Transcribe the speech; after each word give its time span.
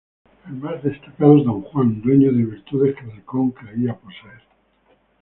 El 0.47 0.55
más 0.55 0.81
destacado 0.81 1.37
es 1.37 1.45
don 1.45 1.61
Juan, 1.61 2.01
dueño 2.01 2.31
de 2.31 2.43
virtudes 2.43 2.95
que 2.95 3.01
Alarcón 3.03 3.51
creía 3.51 3.93
poseer. 3.93 4.41